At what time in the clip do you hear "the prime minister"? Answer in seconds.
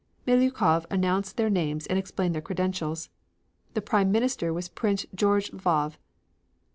3.75-4.51